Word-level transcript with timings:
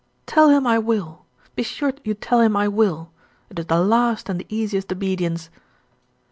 "Tell 0.25 0.49
him 0.49 0.65
I 0.65 0.79
will. 0.79 1.25
Be 1.55 1.61
sure 1.61 1.93
you 2.03 2.15
tell 2.15 2.41
him 2.41 2.57
I 2.57 2.67
will. 2.67 3.11
It 3.51 3.59
is 3.59 3.67
the 3.67 3.79
last 3.79 4.29
and 4.29 4.39
the 4.39 4.47
easiest 4.49 4.91
obedience." 4.91 5.51